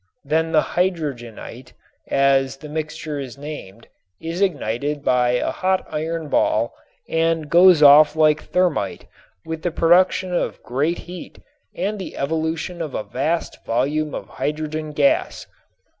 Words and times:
Then 0.25 0.51
the 0.51 0.61
"hydrogenite," 0.73 1.73
as 2.07 2.57
the 2.57 2.69
mixture 2.69 3.19
is 3.19 3.37
named, 3.37 3.85
is 4.19 4.41
ignited 4.41 5.03
by 5.03 5.33
a 5.33 5.51
hot 5.51 5.85
iron 5.91 6.27
ball 6.27 6.73
and 7.07 7.47
goes 7.51 7.83
off 7.83 8.15
like 8.15 8.41
thermit 8.45 9.05
with 9.45 9.61
the 9.61 9.69
production 9.69 10.33
of 10.33 10.63
great 10.63 10.97
heat 11.05 11.37
and 11.75 11.99
the 11.99 12.17
evolution 12.17 12.81
of 12.81 12.95
a 12.95 13.03
vast 13.03 13.63
volume 13.63 14.15
of 14.15 14.27
hydrogen 14.27 14.91
gas. 14.91 15.45